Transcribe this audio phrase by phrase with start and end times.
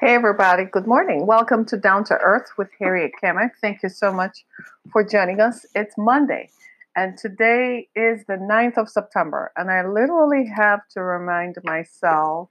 [0.00, 0.62] Hey, everybody.
[0.64, 1.26] Good morning.
[1.26, 3.50] Welcome to Down to Earth with Harriet Kamek.
[3.60, 4.44] Thank you so much
[4.92, 5.66] for joining us.
[5.74, 6.50] It's Monday,
[6.94, 9.50] and today is the 9th of September.
[9.56, 12.48] And I literally have to remind myself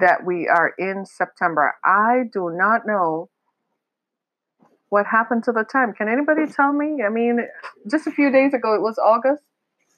[0.00, 1.76] that we are in September.
[1.84, 3.30] I do not know
[4.88, 5.92] what happened to the time.
[5.92, 7.00] Can anybody tell me?
[7.06, 7.46] I mean,
[7.88, 9.44] just a few days ago, it was August,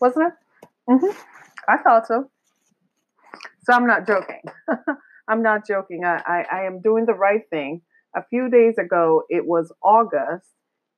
[0.02, 0.70] wasn't it?
[0.90, 1.18] Mm-hmm.
[1.66, 2.30] I thought so.
[3.64, 4.42] So I'm not joking.
[5.28, 6.05] I'm not joking.
[6.05, 7.82] I, I, I am doing the right thing.
[8.16, 10.48] A few days ago, it was August,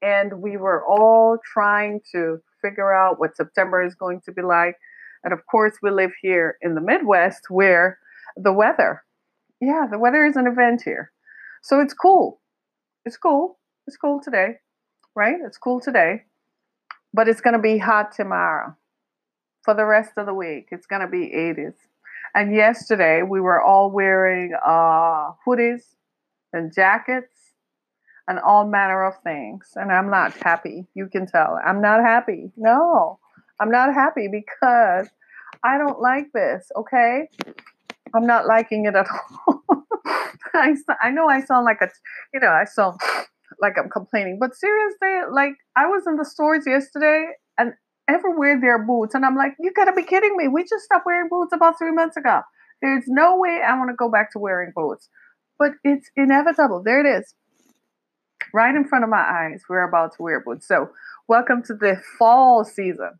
[0.00, 4.76] and we were all trying to figure out what September is going to be like.
[5.24, 7.98] And of course, we live here in the Midwest where
[8.36, 9.02] the weather,
[9.60, 11.10] yeah, the weather is an event here.
[11.62, 12.40] So it's cool.
[13.04, 13.58] It's cool.
[13.86, 14.54] It's cool today,
[15.16, 15.36] right?
[15.44, 16.22] It's cool today,
[17.12, 18.76] but it's going to be hot tomorrow.
[19.64, 21.74] For the rest of the week, it's going to be 80s.
[22.34, 25.82] And yesterday we were all wearing uh, hoodies
[26.52, 27.34] and jackets
[28.28, 29.72] and all manner of things.
[29.74, 30.86] And I'm not happy.
[30.94, 31.58] You can tell.
[31.66, 32.52] I'm not happy.
[32.56, 33.18] No,
[33.60, 35.08] I'm not happy because
[35.64, 36.70] I don't like this.
[36.76, 37.28] Okay.
[38.14, 39.62] I'm not liking it at all.
[40.54, 41.88] I, I know I sound like a,
[42.32, 42.98] you know, I sound
[43.60, 47.26] like I'm complaining, but seriously, like I was in the stores yesterday
[47.58, 47.74] and
[48.14, 49.14] ever wear their boots.
[49.14, 50.48] And I'm like, you gotta be kidding me.
[50.48, 52.42] We just stopped wearing boots about three months ago.
[52.82, 55.08] There's no way I want to go back to wearing boots.
[55.58, 56.82] But it's inevitable.
[56.82, 57.34] There it is.
[58.54, 60.66] Right in front of my eyes, we're about to wear boots.
[60.66, 60.90] So,
[61.28, 63.10] welcome to the fall season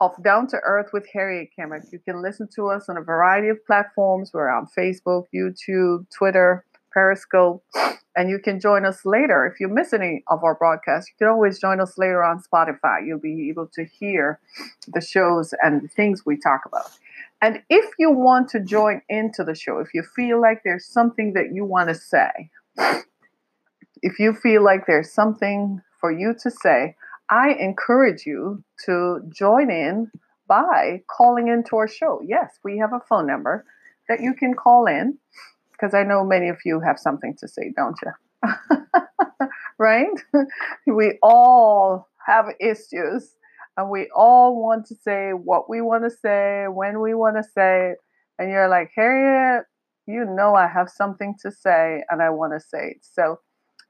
[0.00, 1.92] of Down to Earth with Harriet Kamek.
[1.92, 4.30] You can listen to us on a variety of platforms.
[4.32, 6.64] We're on Facebook, YouTube, Twitter,
[6.94, 7.64] Periscope,
[8.16, 9.44] and you can join us later.
[9.44, 13.04] If you miss any of our broadcasts, you can always join us later on Spotify.
[13.04, 14.38] You'll be able to hear
[14.86, 16.90] the shows and the things we talk about.
[17.42, 21.32] And if you want to join into the show, if you feel like there's something
[21.34, 22.50] that you want to say,
[24.00, 26.94] if you feel like there's something for you to say,
[27.30, 30.10] I encourage you to join in
[30.46, 32.20] by calling into our show.
[32.24, 33.64] Yes, we have a phone number
[34.08, 35.18] that you can call in
[35.84, 39.48] because I know many of you have something to say, don't you?
[39.78, 40.06] right?
[40.86, 43.34] we all have issues
[43.76, 47.42] and we all want to say what we want to say, when we want to
[47.42, 47.98] say it.
[48.38, 49.66] And you're like, Harriet,
[50.06, 52.98] you know I have something to say and I want to say it.
[53.02, 53.40] So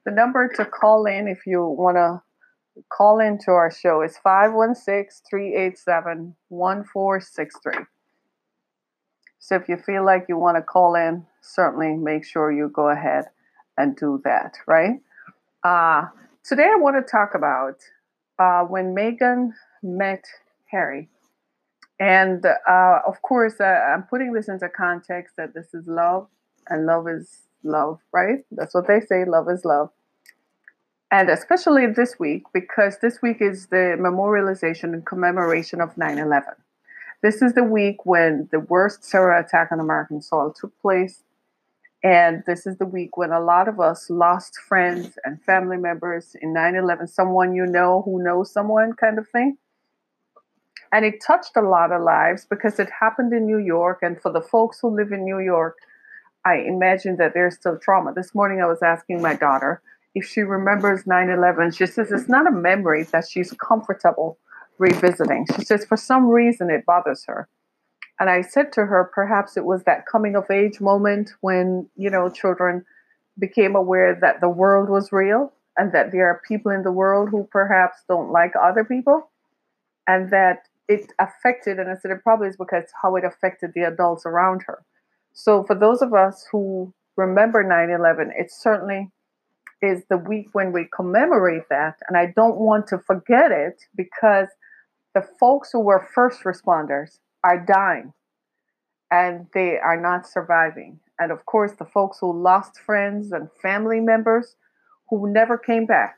[0.03, 2.21] the number to call in if you want to
[2.91, 7.85] call into our show is 516 387 1463.
[9.45, 12.89] So if you feel like you want to call in, certainly make sure you go
[12.89, 13.25] ahead
[13.77, 14.99] and do that, right?
[15.63, 16.07] Uh,
[16.43, 17.75] today I want to talk about
[18.39, 19.51] uh, when Meghan
[19.83, 20.25] met
[20.71, 21.09] Harry.
[21.99, 26.27] And uh, of course, uh, I'm putting this into context that this is love,
[26.67, 28.39] and love is love, right?
[28.49, 29.91] That's what they say love is love.
[31.11, 36.55] And especially this week, because this week is the memorialization and commemoration of 9 11.
[37.25, 41.23] This is the week when the worst terror attack on American soil took place.
[42.03, 46.35] And this is the week when a lot of us lost friends and family members
[46.39, 49.57] in 9 11, someone you know who knows someone kind of thing.
[50.91, 54.03] And it touched a lot of lives because it happened in New York.
[54.03, 55.77] And for the folks who live in New York,
[56.45, 58.13] I imagine that there's still trauma.
[58.13, 59.81] This morning I was asking my daughter
[60.13, 61.71] if she remembers 9 11.
[61.71, 64.37] She says it's not a memory that she's comfortable
[64.77, 65.45] revisiting.
[65.55, 67.47] She says, for some reason, it bothers her.
[68.19, 72.09] And I said to her, perhaps it was that coming of age moment when, you
[72.09, 72.85] know, children
[73.37, 77.29] became aware that the world was real and that there are people in the world
[77.29, 79.29] who perhaps don't like other people
[80.07, 83.83] and that it affected, and I said it probably is because how it affected the
[83.83, 84.83] adults around her.
[85.33, 89.09] So for those of us who remember 9 11, it certainly
[89.85, 91.95] is the week when we commemorate that.
[92.07, 94.47] And I don't want to forget it because
[95.13, 98.13] the folks who were first responders are dying
[99.11, 100.99] and they are not surviving.
[101.19, 104.55] And of course, the folks who lost friends and family members
[105.09, 106.15] who never came back.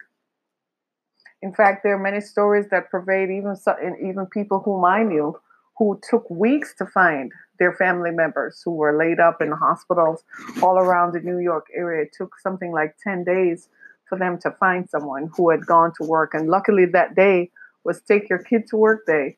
[1.41, 3.55] In fact, there are many stories that pervade even
[4.01, 5.39] even people whom I knew
[5.77, 10.23] who took weeks to find their family members who were laid up in hospitals
[10.61, 12.03] all around the New York area.
[12.03, 13.69] It took something like 10 days
[14.07, 16.33] for them to find someone who had gone to work.
[16.33, 17.51] And luckily, that day
[17.83, 19.37] was take your kid to work day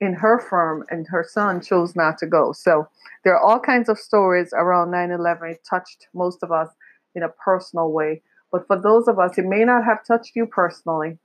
[0.00, 2.52] in her firm, and her son chose not to go.
[2.52, 2.88] So
[3.24, 5.50] there are all kinds of stories around 9 11.
[5.50, 6.68] It touched most of us
[7.14, 8.22] in a personal way.
[8.50, 11.18] But for those of us, it may not have touched you personally,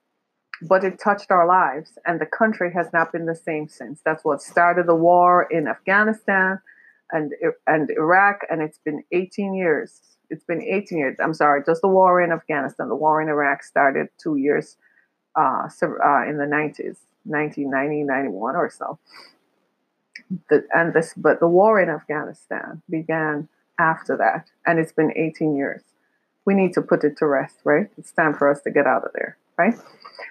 [0.68, 4.02] but it touched our lives, and the country has not been the same since.
[4.06, 6.60] That's what started the war in Afghanistan
[7.12, 7.34] and,
[7.68, 11.18] and Iraq, and it's been 18 years It's been 18 years.
[11.20, 12.90] I'm sorry, just the war in Afghanistan.
[12.90, 14.78] The war in Iraq started two years
[15.36, 19.00] uh, uh, in the 90s, 1990, 91 or so.
[20.50, 23.48] The, and this, but the war in Afghanistan began
[23.80, 25.84] after that, and it's been 18 years.
[26.46, 27.90] We need to put it to rest, right?
[27.98, 29.76] It's time for us to get out of there, right?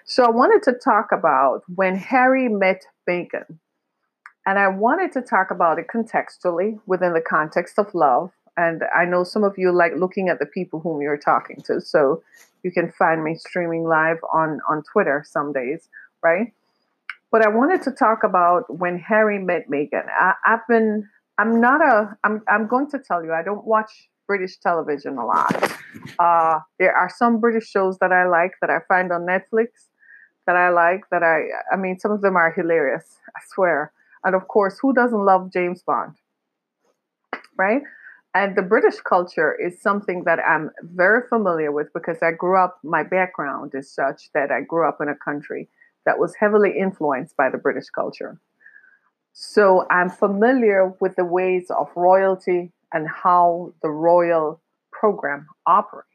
[0.04, 3.58] So I wanted to talk about when Harry met Meghan.
[4.44, 8.32] And I wanted to talk about it contextually within the context of love.
[8.56, 11.80] And I know some of you like looking at the people whom you're talking to.
[11.80, 12.22] So
[12.62, 15.88] you can find me streaming live on, on Twitter some days,
[16.22, 16.52] right?
[17.30, 20.06] But I wanted to talk about when Harry met Meghan.
[20.10, 21.08] I, I've been,
[21.38, 25.26] I'm not a, I'm, I'm going to tell you, I don't watch British television a
[25.26, 25.72] lot.
[26.18, 29.68] Uh, there are some British shows that I like that I find on Netflix
[30.46, 31.42] that I like that I,
[31.72, 33.92] I mean, some of them are hilarious, I swear.
[34.24, 36.14] And of course, who doesn't love James Bond?
[37.56, 37.82] Right?
[38.34, 42.78] And the British culture is something that I'm very familiar with because I grew up,
[42.82, 45.68] my background is such that I grew up in a country
[46.06, 48.40] that was heavily influenced by the British culture.
[49.34, 54.60] So I'm familiar with the ways of royalty and how the royal
[54.90, 56.08] program operates.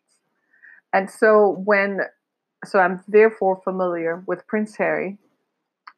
[0.94, 2.02] And so when
[2.66, 5.18] so I'm therefore familiar with Prince Harry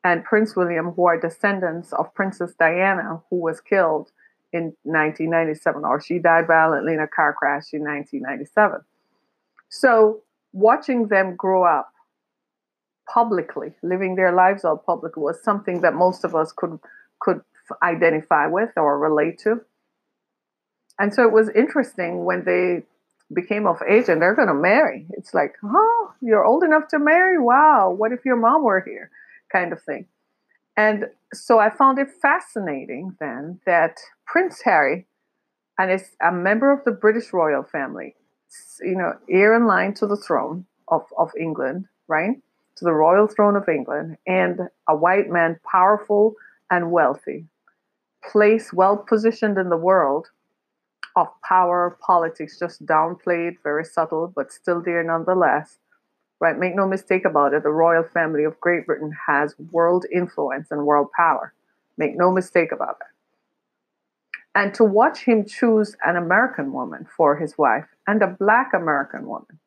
[0.04, 4.12] and Prince William, who are descendants of Princess Diana, who was killed
[4.52, 8.82] in 1997, or she died violently in a car crash in 1997.
[9.70, 10.22] So
[10.52, 11.94] watching them grow up
[13.12, 16.80] publicly, living their lives out publicly, was something that most of us could
[17.20, 17.42] could
[17.84, 19.62] identify with or relate to.
[21.00, 22.84] And so it was interesting when they
[23.34, 25.06] became of age and they're going to marry.
[25.12, 27.40] It's like, oh, you're old enough to marry?
[27.40, 29.10] Wow, what if your mom were here?
[29.52, 30.06] Kind of thing.
[30.76, 35.06] And so I found it fascinating then that Prince Harry
[35.78, 38.16] and is a member of the British royal family,
[38.82, 42.36] you know, heir in line to the throne of, of England, right?
[42.78, 46.36] To the royal throne of England, and a white man, powerful
[46.72, 47.46] and wealthy,
[48.30, 50.28] place well positioned in the world
[51.22, 55.78] of power politics, just downplayed, very subtle, but still there nonetheless.
[56.40, 56.58] Right?
[56.58, 60.86] Make no mistake about it, the royal family of Great Britain has world influence and
[60.86, 61.54] world power.
[61.98, 63.08] Make no mistake about it.
[64.56, 69.28] And to watch him choose an American woman for his wife and a black American
[69.28, 69.60] woman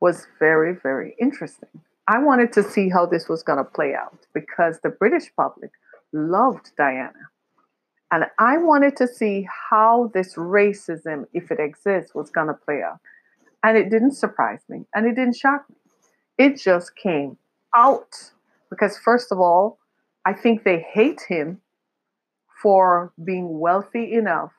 [0.00, 1.80] was very, very interesting.
[2.06, 5.70] I wanted to see how this was going to play out because the British public
[6.12, 7.30] loved Diana.
[8.14, 12.80] And I wanted to see how this racism, if it exists, was going to play
[12.80, 13.00] out.
[13.64, 15.74] And it didn't surprise me and it didn't shock me.
[16.38, 17.38] It just came
[17.74, 18.30] out
[18.70, 19.80] because, first of all,
[20.24, 21.60] I think they hate him
[22.62, 24.52] for being wealthy enough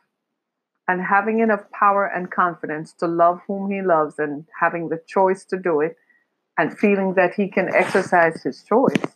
[0.89, 5.45] and having enough power and confidence to love whom he loves and having the choice
[5.45, 5.95] to do it
[6.57, 9.15] and feeling that he can exercise his choice.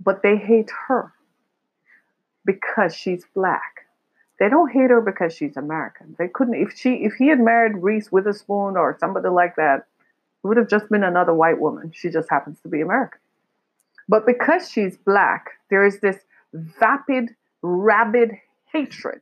[0.00, 1.12] But they hate her
[2.44, 3.86] because she's black.
[4.38, 6.16] They don't hate her because she's American.
[6.18, 9.86] They couldn't if she if he had married Reese Witherspoon or somebody like that,
[10.42, 11.92] it would have just been another white woman.
[11.94, 13.20] She just happens to be American.
[14.08, 16.18] But because she's black, there is this
[16.52, 17.30] vapid,
[17.62, 18.32] rabid
[18.72, 19.20] hatred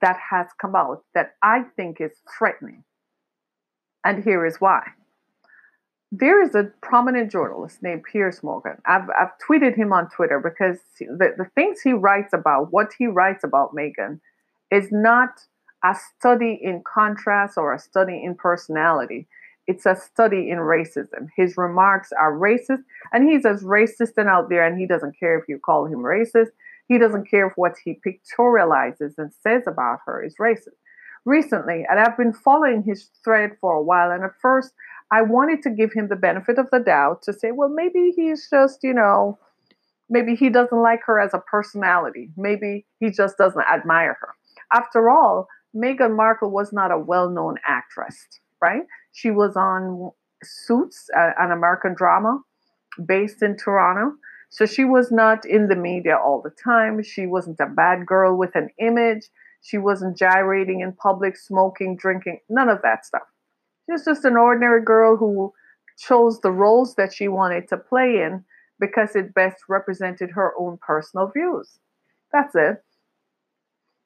[0.00, 2.84] that has come out that I think is threatening.
[4.04, 4.82] And here is why
[6.10, 8.76] there is a prominent journalist named Piers Morgan.
[8.86, 13.06] I've, I've tweeted him on Twitter because the, the things he writes about, what he
[13.06, 14.20] writes about Meghan,
[14.70, 15.40] is not
[15.84, 19.28] a study in contrast or a study in personality.
[19.66, 21.28] It's a study in racism.
[21.36, 25.38] His remarks are racist, and he's as racist and out there, and he doesn't care
[25.38, 26.48] if you call him racist.
[26.88, 30.78] He doesn't care if what he pictorializes and says about her is racist.
[31.26, 34.72] Recently, and I've been following his thread for a while, and at first
[35.10, 38.48] I wanted to give him the benefit of the doubt to say, well, maybe he's
[38.50, 39.38] just, you know,
[40.10, 42.30] maybe he doesn't like her as a personality.
[42.36, 44.34] Maybe he just doesn't admire her.
[44.72, 48.16] After all, Meghan Markle was not a well known actress,
[48.60, 48.82] right?
[49.12, 50.10] She was on
[50.42, 52.40] Suits, an American drama
[53.04, 54.16] based in Toronto.
[54.50, 57.02] So she was not in the media all the time.
[57.02, 59.28] She wasn't a bad girl with an image.
[59.62, 63.22] She wasn't gyrating in public, smoking, drinking, none of that stuff.
[63.88, 65.52] Just an ordinary girl who
[65.98, 68.44] chose the roles that she wanted to play in
[68.78, 71.78] because it best represented her own personal views.
[72.32, 72.84] That's it.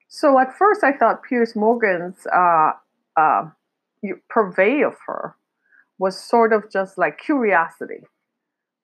[0.09, 2.73] So at first, I thought Piers Morgan's uh,
[3.17, 3.45] uh,
[4.29, 5.37] purvey of her
[5.99, 8.01] was sort of just like curiosity.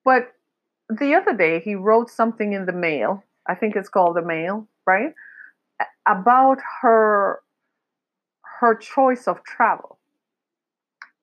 [0.04, 0.32] But
[0.88, 3.24] the other day, he wrote something in the mail.
[3.46, 5.12] I think it's called the mail, right?
[6.06, 7.40] About her
[8.60, 9.97] her choice of travel.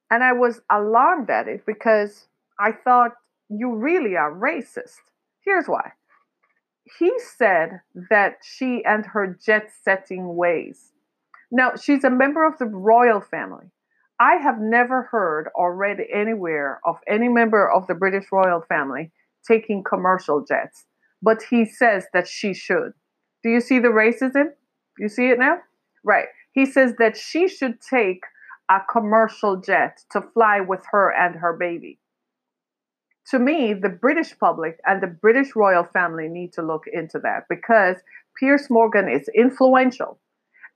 [0.09, 2.27] And I was alarmed at it because
[2.59, 3.12] I thought,
[3.50, 5.01] you really are racist.
[5.43, 5.91] Here's why.
[7.00, 10.91] He said that she and her jet setting ways.
[11.51, 13.67] Now, she's a member of the royal family.
[14.19, 19.12] I have never heard or read anywhere of any member of the British royal family
[19.47, 20.85] taking commercial jets,
[21.21, 22.93] but he says that she should.
[23.43, 24.45] Do you see the racism?
[24.97, 25.57] You see it now?
[26.03, 26.27] Right.
[26.53, 28.21] He says that she should take
[28.69, 32.00] a commercial jet to fly with her and her baby.
[33.29, 37.45] To me, the British public and the British royal family need to look into that
[37.50, 37.98] because
[38.39, 40.19] Piers Morgan is influential.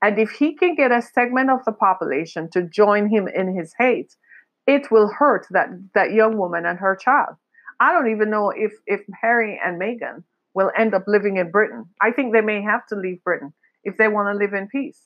[0.01, 3.73] And if he can get a segment of the population to join him in his
[3.77, 4.15] hate,
[4.65, 7.35] it will hurt that, that young woman and her child.
[7.79, 11.85] I don't even know if, if Harry and Meghan will end up living in Britain.
[12.01, 13.53] I think they may have to leave Britain
[13.83, 15.01] if they want to live in peace.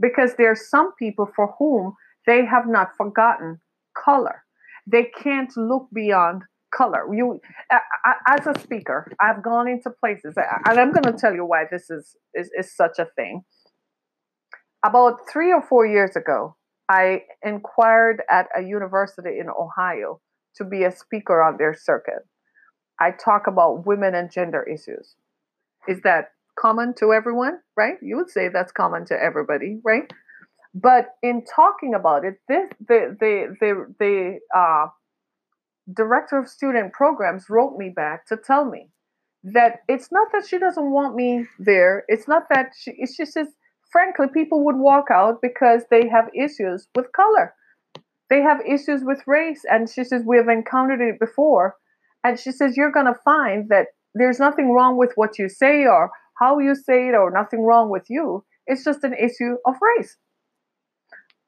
[0.00, 1.94] Because there are some people for whom
[2.26, 3.60] they have not forgotten
[3.96, 4.42] color.
[4.86, 6.42] They can't look beyond
[6.74, 7.06] color.
[7.14, 7.40] You,
[8.28, 11.90] as a speaker, I've gone into places, and I'm going to tell you why this
[11.90, 13.44] is, is, is such a thing.
[14.84, 16.56] About three or four years ago,
[16.88, 20.20] I inquired at a university in Ohio
[20.56, 22.26] to be a speaker on their circuit.
[23.00, 25.16] I talk about women and gender issues.
[25.88, 26.28] Is that
[26.58, 27.94] common to everyone, right?
[28.02, 30.12] You would say that's common to everybody, right?
[30.74, 34.88] But in talking about it, this the the the the uh,
[35.92, 38.90] director of student programs wrote me back to tell me
[39.44, 42.04] that it's not that she doesn't want me there.
[42.08, 42.92] It's not that she.
[42.98, 43.48] It's just says,
[43.92, 47.54] frankly, people would walk out because they have issues with color.
[48.28, 51.76] They have issues with race, and she says we have encountered it before.
[52.24, 55.84] And she says you're going to find that there's nothing wrong with what you say
[55.84, 58.44] or how you say it, or nothing wrong with you.
[58.66, 60.16] It's just an issue of race.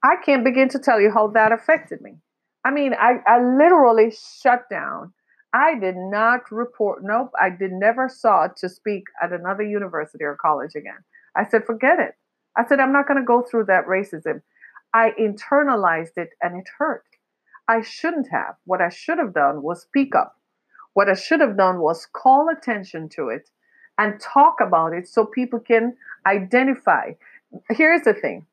[0.02, 2.16] I can't begin to tell you how that affected me.
[2.64, 4.12] I mean, I, I literally
[4.42, 5.12] shut down.
[5.52, 10.36] I did not report, nope, I did never saw to speak at another university or
[10.40, 10.98] college again.
[11.34, 12.14] I said, forget it.
[12.56, 14.42] I said, I'm not going to go through that racism.
[14.92, 17.04] I internalized it and it hurt.
[17.68, 18.56] I shouldn't have.
[18.64, 20.36] What I should have done was speak up.
[20.94, 23.50] What I should have done was call attention to it
[23.98, 27.12] and talk about it so people can identify.
[27.70, 28.46] Here's the thing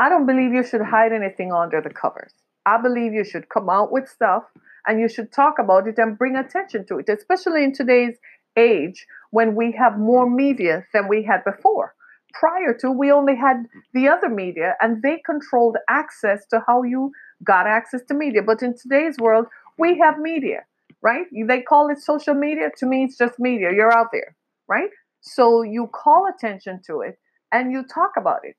[0.00, 2.32] I don't believe you should hide anything under the covers.
[2.64, 4.44] I believe you should come out with stuff
[4.86, 8.16] and you should talk about it and bring attention to it, especially in today's
[8.56, 11.94] age when we have more media than we had before.
[12.32, 17.12] Prior to, we only had the other media and they controlled access to how you
[17.44, 18.40] got access to media.
[18.42, 20.64] But in today's world, we have media,
[21.02, 21.26] right?
[21.30, 22.70] They call it social media.
[22.78, 23.70] To me, it's just media.
[23.70, 24.34] You're out there,
[24.66, 24.90] right?
[25.20, 27.18] So you call attention to it
[27.52, 28.56] and you talk about it.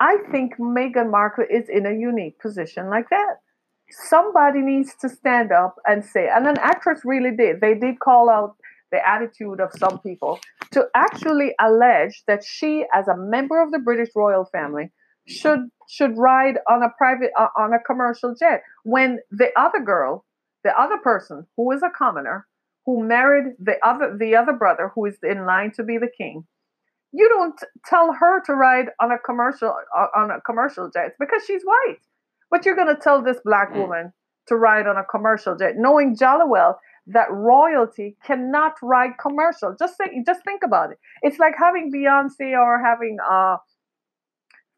[0.00, 3.36] I think Meghan Markle is in a unique position like that.
[3.90, 7.60] Somebody needs to stand up and say, and an actress really did.
[7.60, 8.56] They did call out
[8.92, 10.38] the attitude of some people
[10.72, 14.90] to actually allege that she, as a member of the British royal family,
[15.26, 20.24] should should ride on a private uh, on a commercial jet when the other girl,
[20.64, 22.46] the other person who is a commoner,
[22.86, 26.46] who married the other the other brother who is in line to be the king,
[27.12, 29.74] you don't tell her to ride on a commercial
[30.16, 31.98] on a commercial jet because she's white.
[32.50, 33.78] But you're going to tell this black mm.
[33.78, 34.12] woman
[34.46, 39.74] to ride on a commercial jet, knowing jolly well that royalty cannot ride commercial.
[39.78, 40.98] Just think, just think about it.
[41.22, 43.56] It's like having Beyonce or having uh,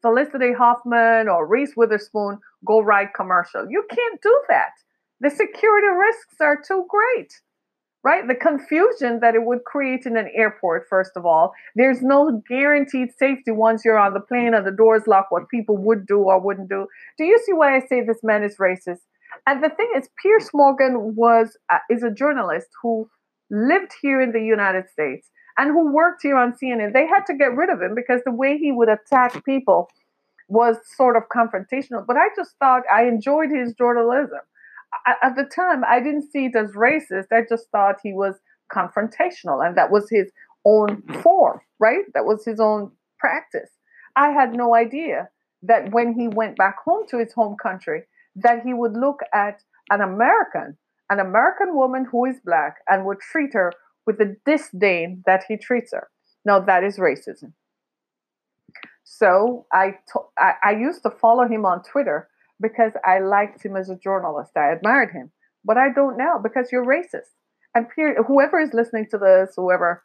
[0.01, 3.67] Felicity Huffman or Reese Witherspoon go ride commercial.
[3.69, 4.71] You can't do that.
[5.19, 7.33] The security risks are too great
[8.03, 8.27] right?
[8.27, 11.53] The confusion that it would create in an airport, first of all.
[11.75, 15.77] There's no guaranteed safety once you're on the plane and the doors lock, what people
[15.77, 16.87] would do or wouldn't do.
[17.17, 19.01] Do you see why I say this man is racist?
[19.47, 23.09] And the thing is, Piers Morgan was uh, is a journalist who
[23.49, 26.93] lived here in the United States and who worked here on CNN.
[26.93, 29.89] They had to get rid of him because the way he would attack people
[30.47, 32.05] was sort of confrontational.
[32.05, 34.39] But I just thought I enjoyed his journalism
[35.23, 37.27] at the time, I didn't see it as racist.
[37.31, 38.35] I just thought he was
[38.71, 40.31] confrontational, and that was his
[40.65, 41.21] own mm-hmm.
[41.21, 42.05] form, right?
[42.13, 43.69] That was his own practice.
[44.15, 45.29] I had no idea
[45.63, 48.03] that when he went back home to his home country,
[48.35, 50.77] that he would look at an American,
[51.09, 53.71] an American woman who is black, and would treat her
[54.05, 56.09] with the disdain that he treats her.
[56.45, 57.53] Now that is racism.
[59.03, 62.27] So I, to- I, I used to follow him on Twitter
[62.61, 64.51] because I liked him as a journalist.
[64.55, 65.31] I admired him,
[65.65, 67.31] but I don't now because you're racist.
[67.73, 70.03] And period, whoever is listening to this, whoever,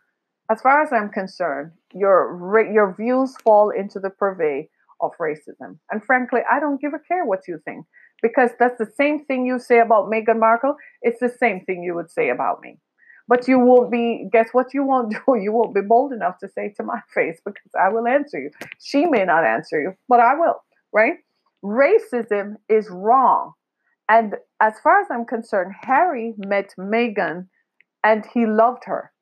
[0.51, 4.69] as far as I'm concerned, your your views fall into the purvey
[5.01, 5.79] of racism.
[5.91, 7.87] And frankly, I don't give a care what you think
[8.23, 10.77] because that's the same thing you say about Meghan Markle.
[11.03, 12.79] It's the same thing you would say about me.
[13.29, 15.37] But you won't be, guess what you won't do?
[15.37, 18.51] You won't be bold enough to say to my face because I will answer you.
[18.81, 21.15] She may not answer you, but I will, right?
[21.67, 23.55] Racism is wrong.
[24.09, 27.49] And as far as I'm concerned, Harry met Meghan
[28.05, 29.13] and he loved her.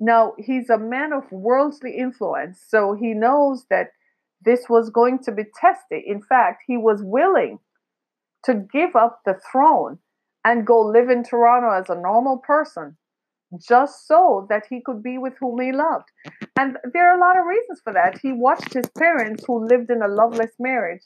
[0.00, 3.90] Now, he's a man of worldly influence, so he knows that
[4.44, 6.02] this was going to be tested.
[6.04, 7.60] In fact, he was willing
[8.44, 9.98] to give up the throne
[10.44, 12.96] and go live in Toronto as a normal person
[13.60, 16.08] just so that he could be with whom he loved.
[16.58, 18.18] And there are a lot of reasons for that.
[18.20, 21.02] He watched his parents who lived in a loveless marriage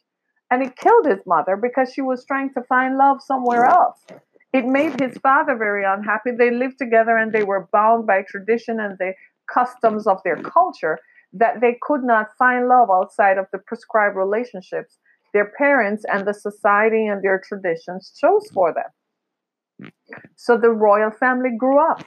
[0.51, 4.05] and it killed his mother because she was trying to find love somewhere else.
[4.53, 6.31] It made his father very unhappy.
[6.37, 9.15] They lived together and they were bound by tradition and the
[9.53, 10.99] customs of their culture
[11.33, 14.99] that they could not find love outside of the prescribed relationships
[15.33, 19.91] their parents and the society and their traditions chose for them.
[20.37, 22.05] So the royal family grew up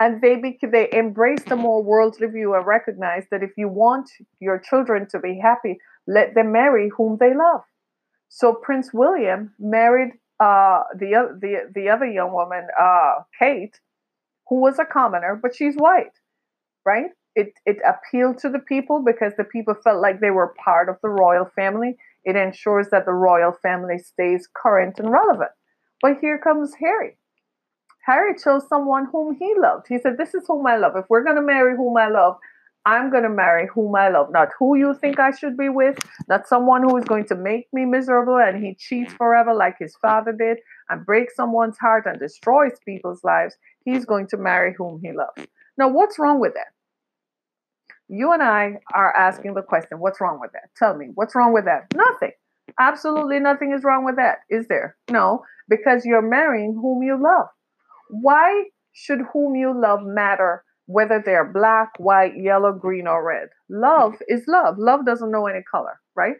[0.00, 4.10] and they became, they embraced a more worldly view and recognized that if you want
[4.40, 7.62] your children to be happy, let them marry whom they love.
[8.28, 13.80] So Prince William married uh, the the the other young woman, uh, Kate,
[14.48, 16.12] who was a commoner, but she's white,
[16.84, 17.10] right?
[17.34, 20.96] It it appealed to the people because the people felt like they were part of
[21.02, 21.96] the royal family.
[22.24, 25.50] It ensures that the royal family stays current and relevant.
[26.02, 27.18] But here comes Harry.
[28.06, 29.86] Harry chose someone whom he loved.
[29.88, 30.96] He said, "This is whom I love.
[30.96, 32.38] If we're going to marry whom I love,
[32.86, 35.98] I'm going to marry whom I love, not who you think I should be with,
[36.28, 39.96] not someone who is going to make me miserable and he cheats forever like his
[39.96, 43.56] father did and breaks someone's heart and destroys people's lives.
[43.84, 45.48] He's going to marry whom he loves.
[45.76, 46.68] Now, what's wrong with that?
[48.08, 50.70] You and I are asking the question, what's wrong with that?
[50.76, 51.86] Tell me, what's wrong with that?
[51.92, 52.30] Nothing.
[52.78, 54.96] Absolutely nothing is wrong with that, is there?
[55.10, 57.48] No, because you're marrying whom you love.
[58.10, 63.48] Why should whom you love matter whether they're black, white, yellow, green, or red.
[63.68, 64.76] Love is love.
[64.78, 66.36] Love doesn't know any color, right?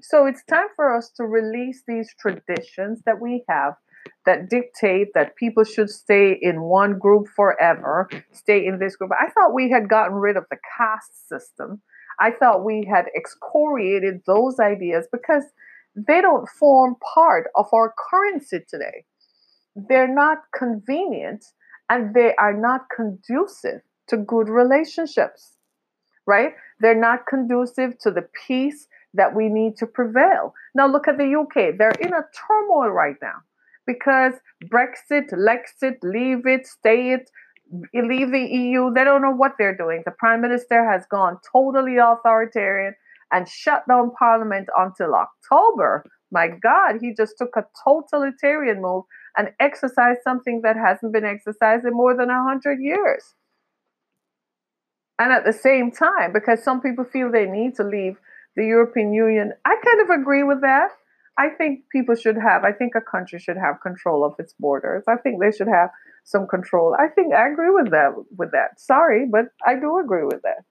[0.00, 3.74] So it's time for us to release these traditions that we have
[4.26, 9.10] that dictate that people should stay in one group forever, stay in this group.
[9.12, 11.82] I thought we had gotten rid of the caste system.
[12.20, 15.44] I thought we had excoriated those ideas because
[15.94, 19.04] they don't form part of our currency today.
[19.74, 21.44] They're not convenient
[21.88, 25.52] and they are not conducive to good relationships,
[26.26, 26.52] right?
[26.80, 30.54] They're not conducive to the peace that we need to prevail.
[30.74, 31.78] Now, look at the UK.
[31.78, 33.38] They're in a turmoil right now
[33.86, 34.34] because
[34.66, 37.30] Brexit, Lexit, leave it, stay it,
[37.94, 38.92] leave the EU.
[38.92, 40.02] They don't know what they're doing.
[40.04, 42.94] The prime minister has gone totally authoritarian
[43.32, 46.04] and shut down parliament until October.
[46.30, 49.04] My God, he just took a totalitarian move
[49.38, 53.34] and exercise something that hasn't been exercised in more than 100 years.
[55.18, 58.16] And at the same time, because some people feel they need to leave
[58.56, 60.90] the European Union, I kind of agree with that.
[61.38, 65.04] I think people should have, I think a country should have control of its borders.
[65.08, 65.90] I think they should have
[66.24, 66.96] some control.
[66.98, 68.80] I think I agree with that with that.
[68.80, 70.64] Sorry, but I do agree with that.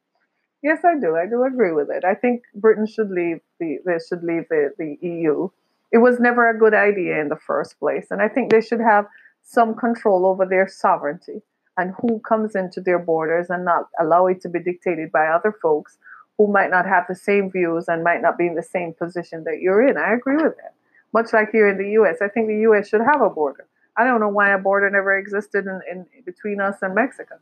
[0.61, 1.15] Yes, I do.
[1.15, 2.03] I do agree with it.
[2.03, 5.49] I think Britain should leave the they should leave the, the EU
[5.91, 8.07] it was never a good idea in the first place.
[8.11, 9.05] And I think they should have
[9.43, 11.41] some control over their sovereignty
[11.77, 15.53] and who comes into their borders and not allow it to be dictated by other
[15.61, 15.97] folks
[16.37, 19.43] who might not have the same views and might not be in the same position
[19.45, 19.97] that you're in.
[19.97, 20.73] I agree with that.
[21.13, 23.65] Much like here in the US, I think the US should have a border.
[23.95, 27.35] I don't know why a border never existed in, in between us and Mexico.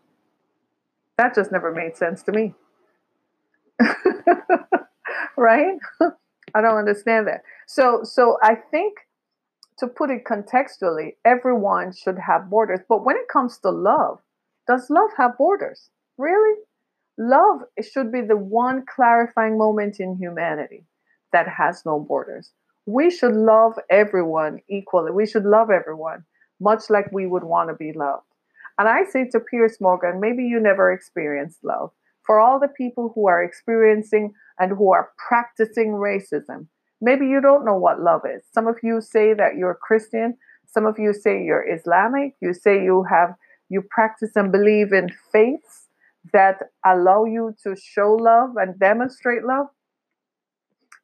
[1.18, 2.54] That just never made sense to me.
[5.38, 5.78] right?
[6.54, 7.42] I don't understand that.
[7.68, 8.94] So so I think
[9.80, 12.80] to put it contextually, everyone should have borders.
[12.88, 14.20] But when it comes to love,
[14.68, 15.90] does love have borders?
[16.18, 16.62] Really?
[17.18, 20.86] Love should be the one clarifying moment in humanity
[21.32, 22.52] that has no borders.
[22.86, 25.12] We should love everyone equally.
[25.12, 26.26] We should love everyone
[26.60, 28.26] much like we would want to be loved.
[28.78, 31.92] And I say to Piers Morgan, maybe you never experienced love.
[32.24, 36.68] For all the people who are experiencing and who are practicing racism,
[37.02, 38.44] Maybe you don't know what love is.
[38.54, 40.38] Some of you say that you're Christian.
[40.68, 42.34] Some of you say you're Islamic.
[42.42, 43.36] You say you have
[43.70, 45.88] you practice and believe in faiths
[46.34, 49.68] that allow you to show love and demonstrate love.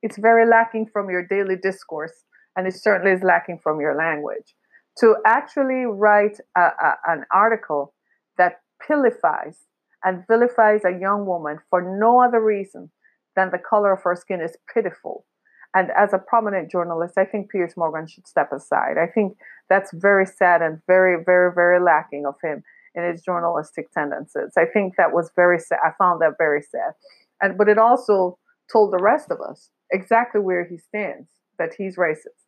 [0.02, 2.24] It's very lacking from your daily discourse,
[2.56, 4.56] and it certainly is lacking from your language.
[5.00, 7.94] To actually write a, a, an article
[8.38, 9.66] that pilifies
[10.04, 12.92] and vilifies a young woman for no other reason
[13.36, 15.26] than the color of her skin is pitiful.
[15.74, 18.98] And as a prominent journalist, I think Piers Morgan should step aside.
[19.02, 19.38] I think
[19.70, 24.52] that's very sad and very, very, very lacking of him in his journalistic tendencies.
[24.58, 25.80] I think that was very sad.
[25.84, 26.94] I found that very sad.
[27.42, 28.38] And but it also
[28.72, 32.42] told the rest of us exactly where he stands, that he's racist.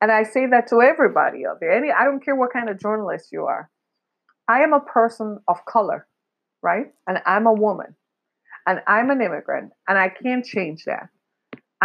[0.00, 1.70] And I say that to everybody out there.
[1.70, 3.70] Any I don't care what kind of journalist you are.
[4.48, 6.06] I am a person of color,
[6.62, 6.86] right?
[7.06, 7.94] And I'm a woman.
[8.66, 9.72] And I'm an immigrant.
[9.86, 11.08] And I can't change that.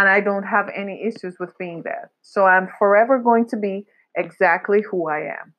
[0.00, 2.08] And I don't have any issues with being that.
[2.22, 3.84] So I'm forever going to be
[4.16, 5.52] exactly who I am.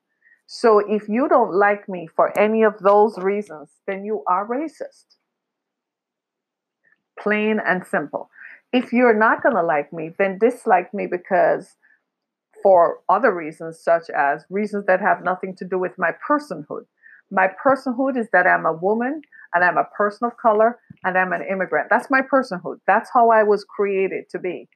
[0.47, 5.06] So if you don't like me for any of those reasons, then you are racist.
[7.19, 8.32] Plain and simple.
[8.73, 11.75] If you're not going to like me, then dislike me because
[12.63, 16.86] for other reasons, such as reasons that have nothing to do with my personhood.
[17.30, 19.21] My personhood is that I'm a woman
[19.54, 21.88] and I'm a person of color and I'm an immigrant.
[21.90, 22.78] That's my personhood.
[22.88, 24.68] That's how I was created to be.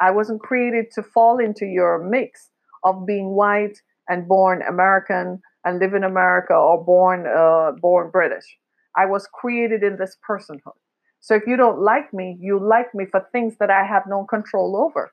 [0.00, 2.48] I wasn't created to fall into your mix
[2.84, 8.44] of being white and born American and live in America or born uh, born British.
[8.96, 10.78] I was created in this personhood.
[11.20, 14.24] So if you don't like me, you like me for things that I have no
[14.24, 15.12] control over.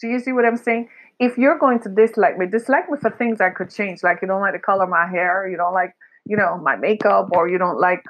[0.00, 0.88] Do you see what I'm saying?
[1.20, 4.28] If you're going to dislike me, dislike me for things I could change, like you
[4.28, 5.92] don't like the color of my hair, you don't like,
[6.24, 8.02] you know, my makeup, or you don't like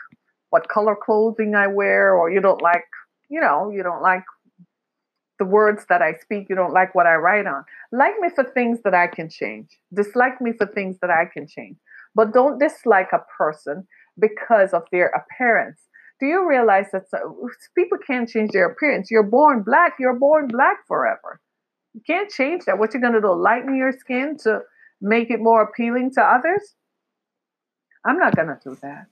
[0.50, 2.84] what color clothing I wear, or you don't like,
[3.28, 4.24] you know, you don't like
[5.38, 7.64] the words that I speak, you don't like what I write on.
[7.92, 9.68] Like me for things that I can change.
[9.94, 11.76] Dislike me for things that I can change.
[12.14, 13.86] But don't dislike a person
[14.18, 15.78] because of their appearance.
[16.18, 17.04] Do you realize that
[17.76, 19.10] people can't change their appearance?
[19.10, 21.40] You're born black, you're born black forever.
[21.94, 22.78] You can't change that.
[22.78, 24.60] What you're going to do, lighten your skin to
[25.00, 26.74] make it more appealing to others?
[28.04, 29.06] I'm not going to do that.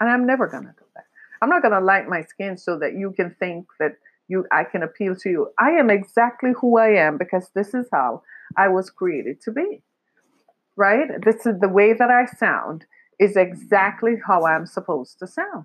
[0.00, 1.04] And I'm never to do that.
[1.40, 3.92] I'm not to light my skin so that you can think that
[4.28, 5.48] you I can appeal to you.
[5.58, 8.22] I am exactly who I am because this is how
[8.56, 9.82] I was created to be.
[10.76, 11.08] Right?
[11.24, 12.84] This is the way that I sound
[13.18, 15.64] is exactly how I'm supposed to sound.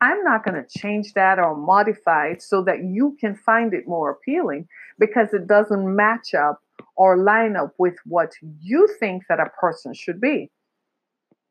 [0.00, 3.86] I'm not going to change that or modify it so that you can find it
[3.86, 4.66] more appealing
[4.98, 6.62] because it doesn't match up
[6.96, 10.50] or line up with what you think that a person should be.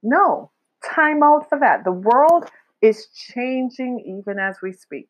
[0.02, 0.52] No,
[0.86, 1.84] time out for that.
[1.84, 2.50] The world
[2.82, 5.10] is changing even as we speak.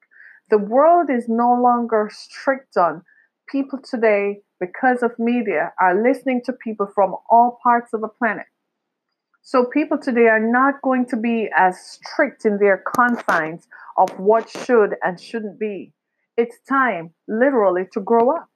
[0.49, 3.03] The world is no longer strict on
[3.47, 8.45] people today because of media are listening to people from all parts of the planet.
[9.41, 14.49] So people today are not going to be as strict in their confines of what
[14.49, 15.93] should and shouldn't be.
[16.37, 18.49] It's time literally to grow up.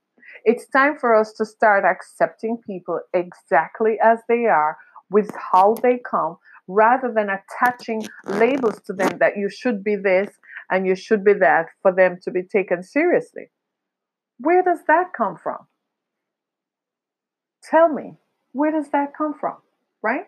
[0.46, 4.78] It's time for us to start accepting people exactly as they are
[5.10, 10.30] with how they come rather than attaching labels to them that you should be this
[10.70, 13.50] and you should be that for them to be taken seriously.
[14.40, 15.68] Where does that come from?
[17.64, 18.18] Tell me,
[18.52, 19.58] where does that come from?
[20.02, 20.26] Right?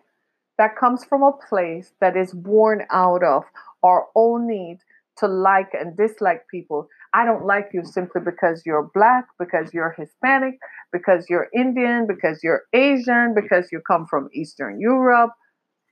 [0.58, 3.44] That comes from a place that is born out of
[3.82, 4.78] our own need
[5.18, 6.88] to like and dislike people.
[7.14, 10.58] I don't like you simply because you're black, because you're Hispanic,
[10.92, 15.32] because you're Indian, because you're Asian, because you come from Eastern Europe,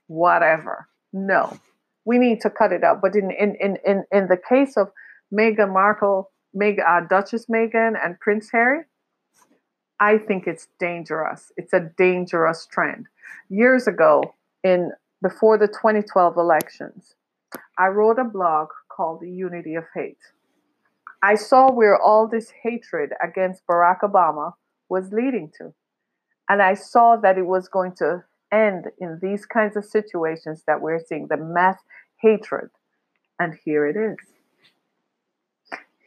[0.07, 0.87] whatever.
[1.13, 1.57] No,
[2.05, 3.01] we need to cut it out.
[3.01, 4.91] But in in in in, in the case of
[5.33, 8.81] Meghan Markle, Meg, uh, Duchess Meghan, and Prince Harry,
[9.99, 11.51] I think it's dangerous.
[11.57, 13.07] It's a dangerous trend.
[13.49, 14.91] Years ago, in
[15.21, 17.15] before the 2012 elections,
[17.77, 20.17] I wrote a blog called The Unity of Hate.
[21.23, 24.53] I saw where all this hatred against Barack Obama
[24.89, 25.73] was leading to.
[26.47, 28.23] And I saw that it was going to
[28.55, 31.77] end in these kinds of situations that we're seeing the mass
[32.21, 32.69] hatred.
[33.39, 34.17] And here it is.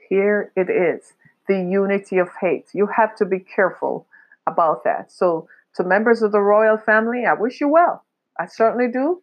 [0.09, 1.13] Here it is
[1.49, 2.67] the unity of hate.
[2.73, 4.07] You have to be careful
[4.47, 5.11] about that.
[5.11, 8.05] So, to members of the royal family, I wish you well.
[8.39, 9.23] I certainly do.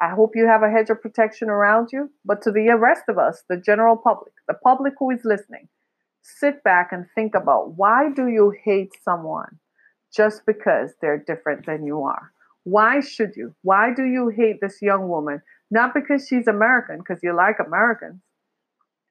[0.00, 2.10] I hope you have a hedge of protection around you.
[2.24, 5.68] But to the rest of us, the general public, the public who is listening,
[6.22, 9.58] sit back and think about why do you hate someone
[10.14, 12.32] just because they're different than you are?
[12.70, 13.54] Why should you?
[13.62, 15.40] Why do you hate this young woman?
[15.70, 18.20] Not because she's American, because you like Americans,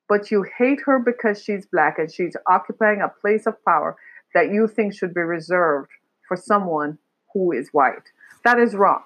[0.07, 3.95] but you hate her because she's black and she's occupying a place of power
[4.35, 5.89] that you think should be reserved
[6.27, 6.99] for someone
[7.33, 8.11] who is white.
[8.43, 9.01] That is wrong.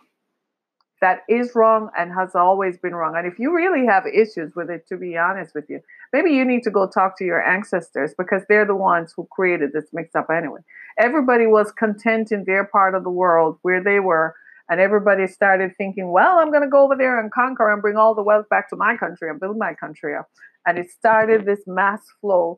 [1.02, 3.16] That is wrong and has always been wrong.
[3.16, 5.82] And if you really have issues with it, to be honest with you,
[6.14, 9.74] maybe you need to go talk to your ancestors because they're the ones who created
[9.74, 10.60] this mix up anyway.
[11.00, 14.36] Everybody was content in their part of the world where they were
[14.72, 17.98] and everybody started thinking, well, I'm going to go over there and conquer and bring
[17.98, 20.30] all the wealth back to my country and build my country up.
[20.66, 22.58] And it started this mass flow,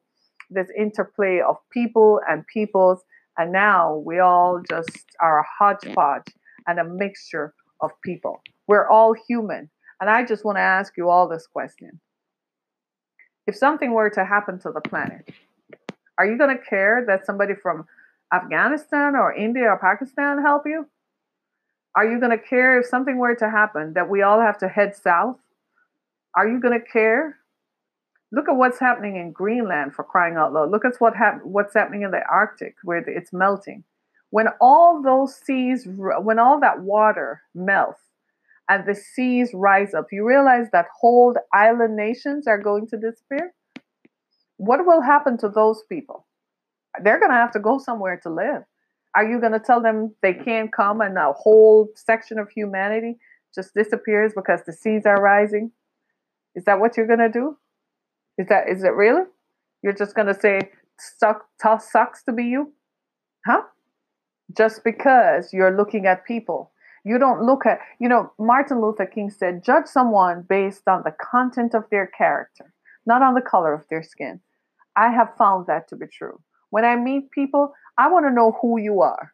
[0.49, 3.01] this interplay of people and peoples.
[3.37, 6.27] And now we all just are a hodgepodge
[6.67, 8.41] and a mixture of people.
[8.67, 9.69] We're all human.
[10.01, 11.99] And I just want to ask you all this question.
[13.45, 15.29] If something were to happen to the planet,
[16.17, 17.85] are you going to care that somebody from
[18.33, 20.87] Afghanistan or India or Pakistan help you?
[21.95, 24.67] Are you going to care if something were to happen that we all have to
[24.67, 25.37] head south?
[26.35, 27.37] Are you going to care?
[28.31, 30.71] Look at what's happening in Greenland for crying out loud.
[30.71, 33.83] Look at what hap- what's happening in the Arctic where it's melting.
[34.33, 38.01] When all those seas, when all that water melts
[38.67, 43.53] and the seas rise up, you realize that whole island nations are going to disappear?
[44.57, 46.25] What will happen to those people?
[47.03, 48.63] They're going to have to go somewhere to live.
[49.15, 53.19] Are you going to tell them they can't come and a whole section of humanity
[53.53, 55.71] just disappears because the seas are rising?
[56.55, 57.55] Is that what you're going to do?
[58.39, 59.25] Is that is it really?
[59.83, 61.45] You're just going to say suck
[61.79, 62.73] sucks to be you?
[63.45, 63.61] Huh?
[64.55, 66.71] Just because you're looking at people.
[67.05, 71.11] You don't look at, you know, Martin Luther King said, judge someone based on the
[71.11, 72.73] content of their character,
[73.05, 74.39] not on the color of their skin.
[74.95, 76.39] I have found that to be true.
[76.69, 79.33] When I meet people, I want to know who you are.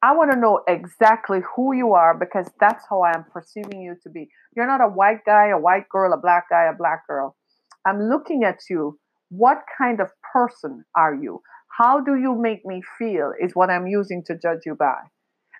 [0.00, 3.96] I want to know exactly who you are because that's how I am perceiving you
[4.04, 4.28] to be.
[4.54, 7.36] You're not a white guy, a white girl, a black guy, a black girl.
[7.84, 8.98] I'm looking at you.
[9.30, 11.42] What kind of person are you?
[11.78, 14.98] How do you make me feel is what I'm using to judge you by.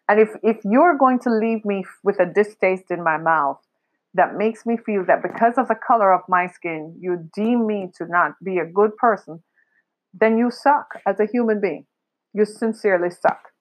[0.09, 3.61] And if, if you're going to leave me with a distaste in my mouth
[4.15, 7.93] that makes me feel that because of the color of my skin, you deem me
[7.99, 9.45] to not be a good person,
[10.13, 11.87] then you suck as a human being.
[12.35, 13.53] You sincerely suck.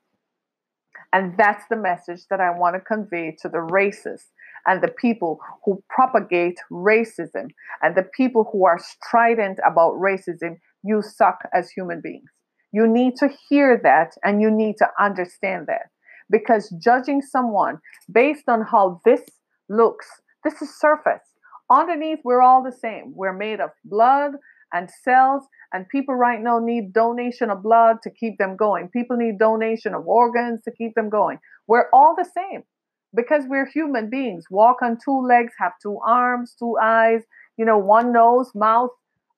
[1.14, 4.32] And that's the message that I want to convey to the racists
[4.66, 7.50] and the people who propagate racism
[7.84, 10.58] and the people who are strident about racism.
[10.84, 12.32] You suck as human beings.
[12.72, 15.90] You need to hear that and you need to understand that
[16.30, 17.80] because judging someone
[18.12, 19.22] based on how this
[19.70, 20.08] looks,
[20.44, 21.24] this is surface.
[21.70, 23.14] Underneath, we're all the same.
[23.16, 24.34] We're made of blood
[24.74, 28.90] and cells, and people right now need donation of blood to keep them going.
[28.90, 31.40] People need donation of organs to keep them going.
[31.68, 32.64] We're all the same
[33.16, 34.46] because we're human beings.
[34.50, 37.24] Walk on two legs, have two arms, two eyes,
[37.58, 38.92] you know, one nose, mouth.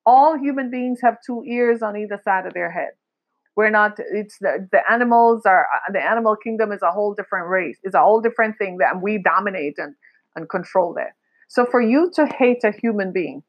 [0.04, 2.90] All human beings have two ears on either side of their head.
[3.56, 3.98] We're not.
[3.98, 7.78] It's the the animals are uh, the animal kingdom is a whole different race.
[7.82, 9.94] It's a whole different thing that we dominate and
[10.36, 11.12] and control that.
[11.48, 13.42] So for you to hate a human being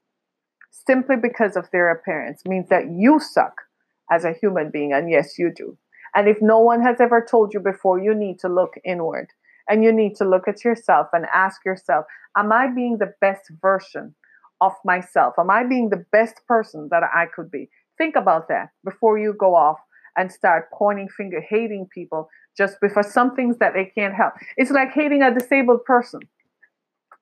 [0.72, 3.62] simply because of their appearance means that you suck
[4.10, 5.78] as a human being, and yes, you do.
[6.16, 9.28] And if no one has ever told you before, you need to look inward
[9.70, 13.52] and you need to look at yourself and ask yourself, Am I being the best
[13.62, 14.16] version
[14.60, 15.36] of myself?
[15.38, 17.70] Am I being the best person that I could be?
[17.98, 19.80] Think about that before you go off
[20.18, 24.34] and start pointing finger, hating people just for some things that they can't help.
[24.58, 26.22] It's like hating a disabled person.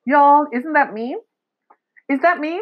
[0.06, 1.18] Y'all, isn't that mean?
[2.10, 2.62] Is that mean?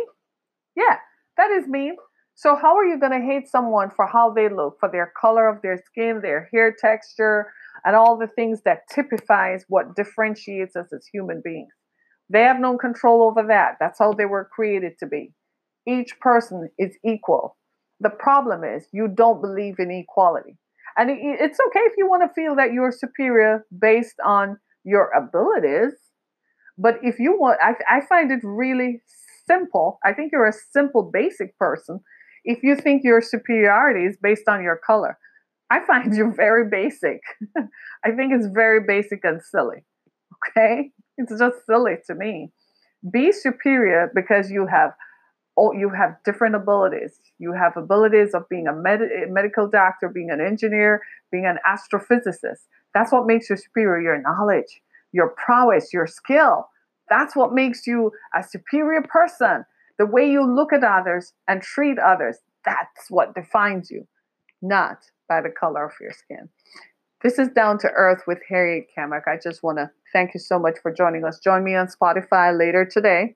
[0.75, 0.97] Yeah,
[1.37, 1.95] that is mean.
[2.35, 5.47] So, how are you going to hate someone for how they look, for their color
[5.47, 7.51] of their skin, their hair texture,
[7.83, 11.73] and all the things that typifies what differentiates us as human beings?
[12.29, 13.77] They have no control over that.
[13.79, 15.31] That's how they were created to be.
[15.87, 17.57] Each person is equal.
[17.99, 20.57] The problem is you don't believe in equality.
[20.97, 25.93] And it's okay if you want to feel that you're superior based on your abilities.
[26.77, 29.01] But if you want, I, I find it really
[29.47, 29.99] simple.
[30.03, 31.99] I think you're a simple, basic person.
[32.43, 35.17] If you think your superiority is based on your color,
[35.69, 37.19] I find you very basic.
[38.05, 39.83] I think it's very basic and silly.
[40.49, 40.91] Okay?
[41.17, 42.51] It's just silly to me.
[43.11, 44.91] Be superior because you have
[45.57, 47.19] oh, you have different abilities.
[47.39, 52.67] You have abilities of being a med- medical doctor, being an engineer, being an astrophysicist.
[52.93, 56.69] That's what makes you superior your knowledge, your prowess, your skill.
[57.09, 59.65] That's what makes you a superior person.
[59.97, 64.07] The way you look at others and treat others, that's what defines you,
[64.61, 66.49] not by the color of your skin.
[67.23, 69.23] This is Down to Earth with Harriet Kamek.
[69.27, 71.39] I just want to thank you so much for joining us.
[71.39, 73.35] Join me on Spotify later today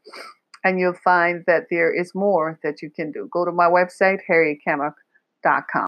[0.64, 3.28] and you'll find that there is more that you can do.
[3.32, 4.94] Go to my website, harrietkamek.com.